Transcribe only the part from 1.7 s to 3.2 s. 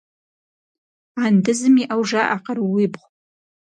иӏэу жаӏэ къарууибгъу.